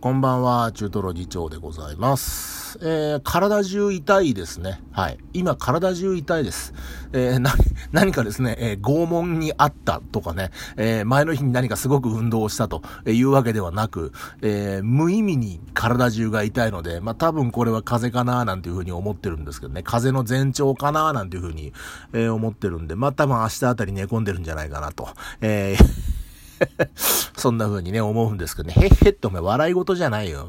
[0.00, 2.78] こんばんは、中トロ議長でございます。
[2.80, 4.80] えー、体中痛いですね。
[4.92, 5.18] はい。
[5.34, 6.72] 今、体中痛いです。
[7.12, 7.52] えー、な、
[7.92, 21.74] 何かですね、えー、拷問にあったとかね、えー、前の日に何かすごく運動をしたというわけではなく、えー、無意味に体中が痛いので、まあ、多分これは風邪かななんていうふうに思ってるんですけどね、風邪の前兆かななんていうふうに、
[22.14, 25.10] えー、思ってるんで、まあ、多分明日あたり寝込んでるんじゃないかなと。
[25.42, 26.09] えー
[27.36, 30.48] そんな風にね、思うんですけどね、へっへってお前笑い事じゃないよ。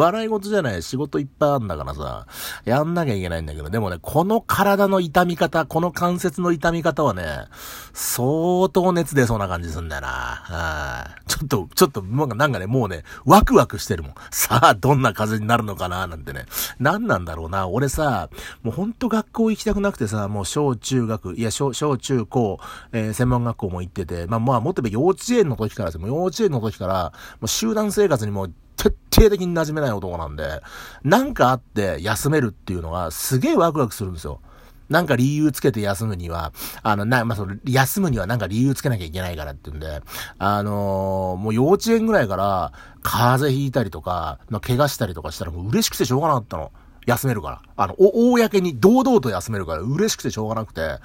[0.00, 0.82] 笑い事じゃない。
[0.82, 2.26] 仕事いっぱいあんだからさ、
[2.64, 7.44] やんなきゃいけないんだけど、でもね、この体の痛み方、この関節の痛み方はね、
[7.92, 10.08] 相当熱出そうな感じすんだよな。
[10.08, 11.28] はい。
[11.28, 14.14] ちょっと、ちょっと、なんかね、もうね、ワクワクしてるもん。
[14.30, 16.46] さあ、どんな風になるのかな、なんてね。
[16.78, 17.68] 何なんだろうな。
[17.68, 18.30] 俺さ、
[18.62, 22.58] もうほんと学校行きたくなくてさ、もう小中学、いや、小、小中高、
[22.92, 28.48] えー、専門学校も行ってて、まあまあ、もっと言えば幼稚園の時からですよもう幼稚園の時から、もう集団生活にも
[28.80, 30.62] 徹底的に馴染めない男なんで、
[31.04, 34.40] なんかあって休めるっていうのがすげえワクワクするんですよ。
[34.88, 40.02] なんか理由つけて休むには、あの、な、まあ、その、休むにはなんか理由つけなきゃいけないからって言うんで、
[40.38, 42.72] あのー、もう幼稚園ぐらいから、
[43.02, 46.72] 風邪ひいたりとか、まあ、怪我したりとかしたらもう嬉しくてしょうがなかったの。
[47.10, 47.62] 休めるから。
[47.76, 50.98] あの、お、公に堂々と休めるから嬉しくてしょうがなくて。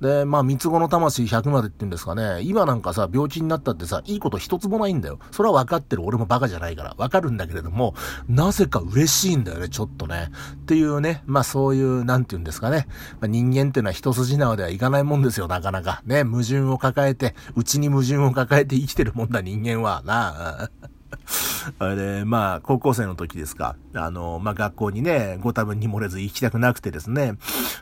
[0.00, 2.40] で、まあ、三つ子の魂100までって言うんですかね。
[2.42, 5.18] 今なんかさ、病気になったってさ、いいこと一つもないんだよ。
[5.30, 6.02] それは分かってる。
[6.04, 6.94] 俺もバカじゃないから。
[6.96, 7.94] 分かるんだけれども、
[8.26, 10.30] なぜか嬉しいんだよね、ちょっとね。
[10.54, 12.86] っていうね、まあそういう、なんて言うんですかね。
[13.20, 16.02] まあ、人間っていうのは一筋縄ではいかないもんですよ、なかなか。
[16.06, 20.02] ね、矛盾を抱えて、うちに矛盾を抱えて生きてるもんだ、人間は。
[20.06, 20.99] なあ。
[21.78, 23.76] あれで、まあ、高校生の時ですか。
[23.94, 27.34] あの、まあ、学校にね、ご多分に漏れず行きたくなくてですね。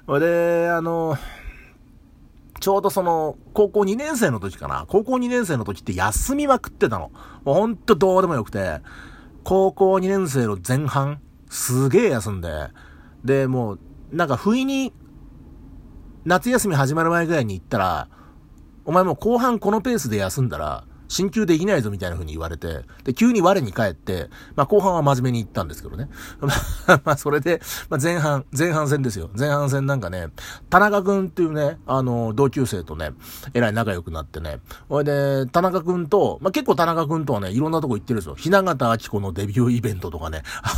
[0.07, 1.17] それで、あの、
[2.61, 4.85] ちょうどその、高校2年生の時かな。
[4.89, 7.13] 高校2年生の時って休みまくってたの。
[7.45, 8.81] もうほんとどうでもよくて、
[9.45, 12.69] 高校2年生の前半、すげえ休んで、
[13.25, 13.79] で、もう、
[14.13, 14.93] なんか不意に、
[16.25, 18.09] 夏休み始まる前ぐらいに行ったら、
[18.85, 26.09] お前もう後半このペースで休んだら、進級できないぞみたいな風に言われて、で、急に我に返って、まあ後半は真面目に行ったんですけどね。
[27.05, 29.31] まあそれで、まあ前半、前半戦ですよ。
[29.37, 30.29] 前半戦なんかね、
[30.71, 33.13] 田中くんっていうね、あの、同級生とね、
[33.55, 34.61] えらい仲良くなってね。
[34.89, 38.35] ほいで、田中くんと、まあ結構田中くんとはね、いろんなとこ行ってるんですよ。
[38.35, 40.71] ひな形あきこのデビューイベントとかね、 あ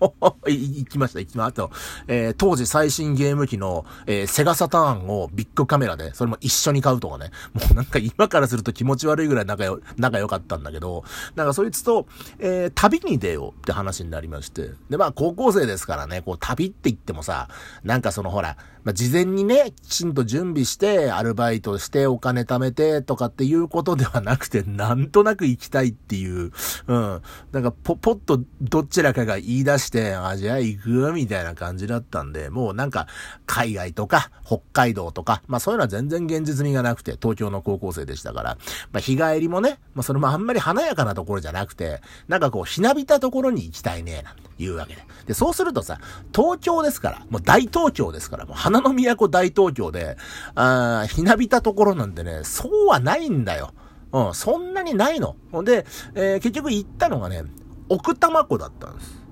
[0.00, 1.64] の行きました、行きました。
[1.64, 1.70] あと、
[2.06, 7.30] えー、当時最新ゲーム機の、えー、セガサターンをビッグカメラで、それも一緒に買うとかね。
[7.52, 11.04] もうなんか今からすると気持ち悪いぐらい仲良、仲良かったんだけど、
[11.34, 12.06] なんかそいつと、
[12.38, 14.70] えー、旅に出ようって話になりまして。
[14.90, 17.48] で、まあ高校生ですからね、こう旅って言ってもさ、
[17.82, 26.52] なんかそのほら、まあ、事前にね、きちんと準備して、アルバイトしてお金貯めてとかっていうことではなくて、なんとなく行きたいっていう、
[26.86, 27.22] うん。
[27.52, 31.12] なんかぽ、ぽっとどちらかが言い出して、あ、じゃあ行く？
[31.12, 33.06] みたいな感じだったんで、もうなんか、
[33.46, 38.58] 海外とか、北海道とか、まあそういうのは全然現実味がなくて、東京の高校生でしたから、
[38.92, 45.02] まあ日帰りもね、まあそれもあんまり華やかなところじゃなくて、なんかこう、ひなびたところに行きたいね、なんていうわけで。
[45.26, 45.98] で、そうするとさ、
[46.34, 50.16] 東京ですから、もう大東京ですから、もう花の都大東京で、
[50.54, 53.72] あひなびたところなんてね、そうはないんだよ。
[54.12, 55.36] うん、そんなにないの。
[55.64, 57.42] で、えー、結局行ったのがね、
[57.88, 59.24] 奥多摩湖だったんです。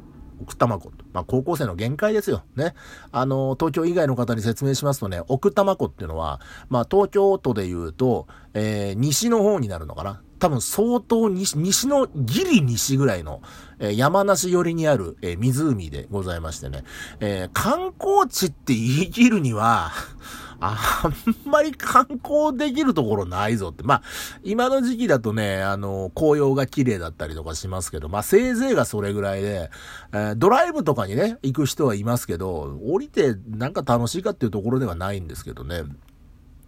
[0.42, 0.92] 奥多摩湖。
[1.12, 2.42] まあ、高校生の限界ですよ。
[2.56, 2.74] ね。
[3.12, 10.22] あの、東京以外の方に説明しますとね、奥多摩湖っていうのは、まあ、東京都で言うと、えー、西の方になるのかな。
[10.42, 13.42] 多分相当西、西のギリ西ぐらいの、
[13.78, 16.82] えー、山梨寄りにある、えー、湖でございましてね、
[17.20, 19.92] えー、観光地って言い切るには、
[20.58, 21.08] あ
[21.46, 23.84] んまり観光できるところないぞって。
[23.84, 24.02] まあ、
[24.42, 29.70] 今の時期だとね、あの、紅葉が綺麗だったりとかしますけど、まあ、せいぜいがそれぐらいで、
[30.12, 35.84] えー、ドライブとかにね、行く人はいますけど、降りてなんか楽しいかっていうところではないんですけどね。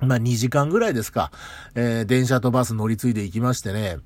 [0.00, 1.30] まあ、2時間ぐらいですか、
[1.74, 3.98] えー、電車とバス乗り継いで行きましてね、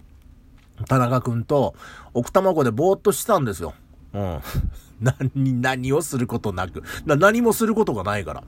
[0.86, 1.74] 田中くんと
[2.14, 3.74] 奥多摩湖でぼーっとしてたんですよ。
[4.14, 4.40] うん。
[5.00, 6.82] 何、何をすることなく。
[7.06, 8.44] な何もすることがないから。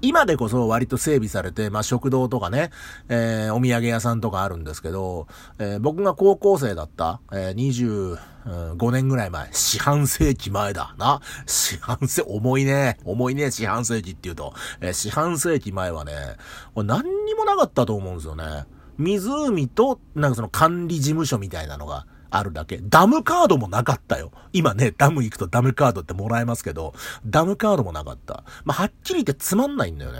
[0.00, 2.70] 今でこそ割と整備されて、まあ食堂とかね、
[3.08, 5.26] えー、お土産屋さんとかあるんですけど、
[5.58, 8.18] えー、僕が高校生だった、えー、
[8.76, 11.20] 25年ぐらい前、四半世紀前だな。
[11.46, 12.98] 四半世、重いね。
[13.04, 14.54] 重いね、四半世紀って言うと。
[14.80, 16.12] えー、四半世紀前はね、
[16.76, 18.66] 何にもなかったと思うんですよね。
[18.98, 22.80] 湖と、なんかその管理事務所みたいなのがあるだけ。
[22.82, 24.32] ダムカードもなかったよ。
[24.52, 26.94] 今ね、ダム行くとダムカードってもらえますけど、
[27.26, 28.44] ダムカードもなかった。
[28.64, 30.18] まあ、はっきり言ってつまんないんだよね。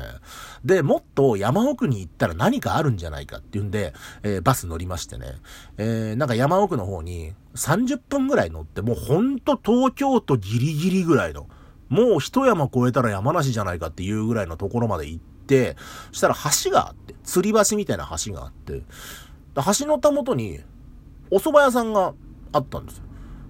[0.64, 5.34] で、もっと山奥に行ったら何かあるんじゃないかっていうんで、えー、バス乗りましてね。
[5.76, 11.46] えー、なんか山奥の方に30分ぐらい乗って、もうほんと東京都ギリギリぐらいの、
[11.88, 15.76] もう一山越えたら山梨じゃないかっていうぐらいのところまで行って、
[16.12, 18.82] そしたら橋があって、吊り橋みたいな橋があって、
[19.78, 20.61] 橋のたもとに、
[21.30, 22.14] お蕎麦屋さんが
[22.52, 23.04] あったんですよ。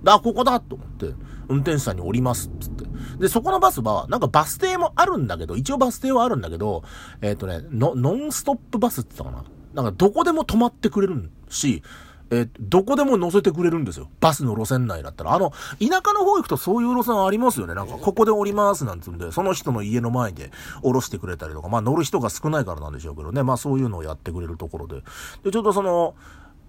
[0.06, 1.06] あ、ここだと思って、
[1.48, 2.84] 運転手さんに降りますっつって。
[3.18, 6.82] で、そこのバスは、なんかバス停もあるんだけど、一応バス停はあるんだけど、
[7.20, 9.82] えっ、ー、とね、ノンストップバスって言ったかな。
[9.82, 11.82] なんかどこでも止まってくれるし、
[12.30, 14.10] えー、どこでも乗せてくれるんですよ。
[14.20, 15.34] バスの路線内だったら。
[15.34, 17.74] あの、田舎の方行くとそういう路線ありますよね。
[17.74, 20.50] なんか、ここで降りますなんつうんで、その人の家の前で
[20.82, 23.42] 降ろしてくれたりとか、まあ乗る人が少ないからなんでしょうけどね。
[23.42, 25.02] まあそういうのをやってくれるところで。
[25.42, 26.14] で、ちょっとその、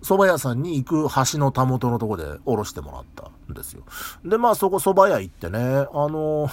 [0.01, 3.83] 蕎麦屋さんに行く橋のたもとのとこで降ろしてもらったんですよ。
[4.23, 6.49] で、まあそこ蕎麦屋行ってね、あの、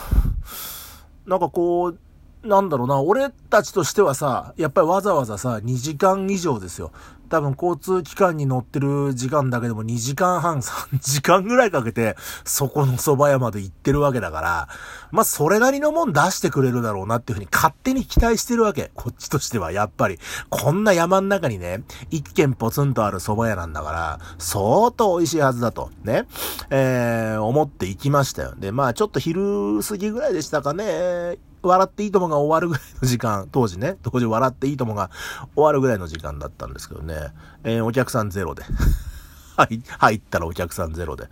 [1.26, 1.98] なんかこう、
[2.46, 6.92] なんだろうな、俺たちとしてはさ、やっぱりわざわざさ、2時間以上ですよ。
[7.28, 14.68] 多分交通機関に乗ってる時間だけでも2時間半、3時間ぐらいかけて、そこの蕎麦屋まで行ってるわけだから、
[15.10, 18.90] まあ、それなりのもん出してくれるだろうなっていうふうに勝手に期待してるわけ。
[18.94, 20.18] こっちとしては、やっぱり。
[20.50, 26.26] こんな山ん中にね、一軒ポツンとある蕎麦屋なんだから、相当美味しいはずだと、ね、
[26.70, 28.54] えー、思って行きましたよ。
[28.56, 35.10] で、まあ、ちょっと昼過ぎぐらいでしたかね、笑っていいともが終わるぐらいの時間、当時ね、 当時笑っていいともが
[35.54, 37.32] 終わるぐらいの時間だったんですけどね、
[37.64, 38.64] えー、お客さんゼロで。
[39.56, 41.28] はい入ったらお客さんゼロで。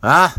[0.00, 0.34] あ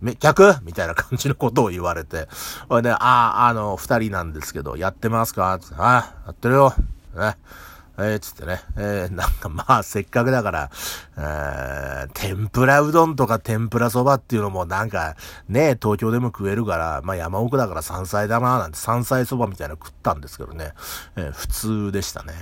[0.00, 0.54] め、客？
[0.62, 2.28] みたいな感じのことを言われて。
[2.68, 5.52] ほいで、ああ、あの、二人なんですけど、やってますか？
[5.52, 6.74] ああ、やってるよ。
[7.14, 7.36] ね。
[7.98, 10.70] えー、つってね、えー、なんかまあ、せっかくだから、
[11.16, 15.16] えー、天ぷらうどんとか天ぷらそばっていうのもなんか、
[15.48, 20.72] ね、東京でも食えるから、まあ山奥だから山菜だななんて山菜そばみたいなの食ったんですけどね、
[21.16, 22.34] えー、普通でしたね。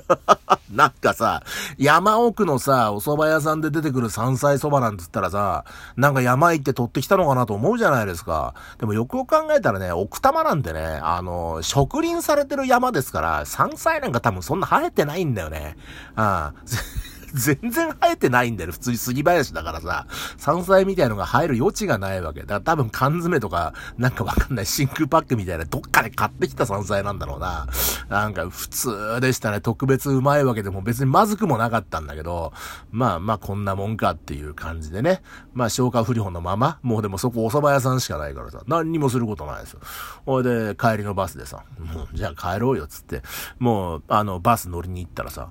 [0.70, 1.42] なんかさ、
[1.78, 5.64] 山奥のさ、お蕎麦屋さんで出てくる山菜蕎麦なんつったらさ、
[5.96, 8.54] なんか山行って取ってきたのかなと思うじゃないですか。
[8.78, 15.76] でもよくよく考えたらね、奥多摩なんてね、あの、植林されてる山ですから、山菜なんか多分そんな生えてないんだよね。
[16.16, 17.15] ああ。
[17.36, 18.72] 全然生えてないんだよ。
[18.72, 20.06] 普通に杉林だからさ、
[20.38, 22.40] 山菜みたいのが生える余地がないわけ。
[22.40, 27.68] だから多分缶詰とか、なんかわかんない真空パックみたいなどっかで買ってきた山菜なんだろうな。
[28.08, 29.60] なんか普通でしたね。
[29.60, 32.52] 特別うまいわけでも別にまずくもなかったんだけど、
[32.90, 35.22] まあまあこんなもんかっていう感じでね。
[35.52, 39.80] まあ消化不良のまま、もうでもそこお蕎麦屋さんしかないからさ、何にもすることないですよ。
[40.24, 43.22] ほいで帰りのバスでさ、もうじゃあ帰ろうよっつって、
[43.58, 45.50] もうあのバス乗りに行ったらさ、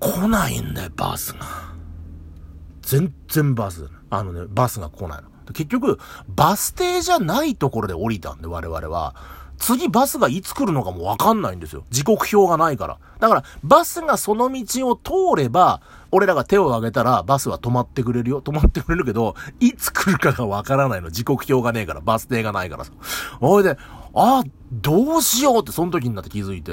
[0.00, 1.46] 来ないんだよ、バスが。
[2.82, 3.88] 全然バス。
[4.10, 5.28] あのね、バスが来ないの。
[5.52, 5.98] 結局、
[6.28, 9.14] バス停じゃないところで降りたんで、我々は。
[9.58, 11.84] 次バスがいつ来るのかもわかんないんですよ。
[11.90, 12.98] 時刻表がないから。
[13.18, 18.40] だから、バスがその道を通れば、俺らが手を挙げたら、バスは止まってくれるよ。
[18.40, 21.10] 止まってくれるけど、いつ来るかがわからないの。
[21.10, 22.92] 時刻表がねえから、バス停がないからさ。
[23.40, 23.76] おいで、
[24.14, 26.72] あ、どうしようってその時になって気づいて。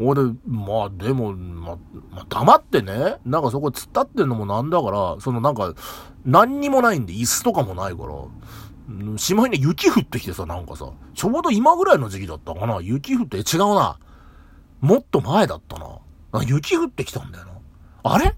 [0.00, 1.78] 俺、まあでも、ま、
[2.10, 5.72] まあ、黙ってね、なんかそこ突っ立ってんのもなんだから、そのなんか、
[6.24, 13.98] 何にもないんで、椅子とかもないから、しまいに雪降ってきてさ、なんかさ、ちょうど今ぐらいの時期だったかな雪降って、違うな。
[14.80, 15.98] もっと前だったな。
[16.44, 17.52] 雪降ってきたんだよな。
[18.02, 18.34] あれ？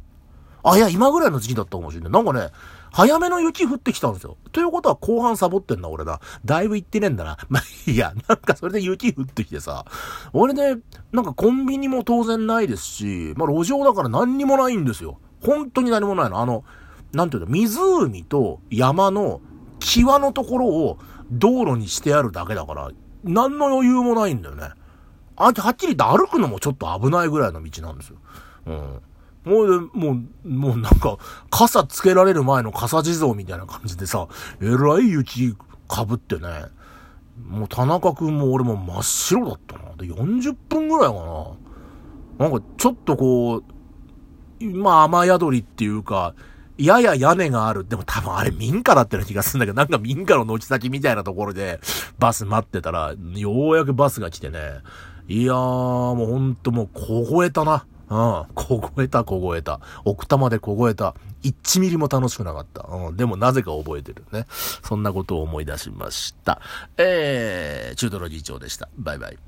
[0.68, 2.10] あ、いや、今ぐらいの時期だったかもしれない。
[2.10, 2.50] なんかね、
[2.90, 4.36] 早めの雪降ってきたんですよ。
[4.50, 6.18] ということは後半サボってんな、俺な。
[6.44, 7.38] だいぶ行ってねえんだな。
[7.48, 9.84] まあ、いや、なんかそれで雪降ってきてさ。
[10.32, 10.80] 俺ね、
[11.12, 15.18] なんかコンビニも当然ないですし、まあ路上だから何にもないんですよ。
[15.40, 16.40] 本当に何もないの。
[16.40, 16.64] あの、
[17.12, 19.40] なんていうの、湖と山の
[19.78, 20.98] 際のところを
[21.30, 22.90] 道路にしてあるだけだから、
[23.22, 24.70] 何の余裕もないんだよね。
[25.36, 28.16] あ、はっきり言って歩くのもちょっと危ないぐらいの道なんですよ。
[28.66, 29.00] うん。
[29.46, 31.18] もう、もう、もうなんか、
[31.50, 34.26] 傘つけられる前の傘地蔵みたいな感じでさ、
[34.60, 35.54] えらい雪
[35.86, 36.48] かぶってね、
[37.48, 39.94] もう田中くんも俺も真っ白だったな。
[39.96, 41.14] で、40分ぐらいか
[42.38, 42.48] な。
[42.48, 43.62] なんかちょっとこ
[44.60, 46.34] う、まあ雨宿りっていうか、
[46.76, 47.86] やや屋根がある。
[47.86, 51.78] でも多分あれ民家だったような気がするんだけど、なんか民家の軒先みたいなところで
[52.18, 54.58] バス待ってたら、ようやくバスが来てね。
[55.28, 57.86] いやー、もうほんともう凍えたな。
[58.08, 58.46] うん。
[58.54, 59.80] 凍えた、凍えた。
[60.04, 61.14] 奥多摩で凍えた。
[61.42, 62.86] 1ミリも楽しくなかった。
[62.88, 63.16] うん。
[63.16, 64.46] でもなぜか覚えてるね。
[64.50, 66.60] そんなことを思い出しました。
[66.96, 68.88] えー、中トロ議長でした。
[68.96, 69.38] バイバイ。